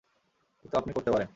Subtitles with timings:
[0.61, 1.29] কিন্তু আপনি করতে পারেন।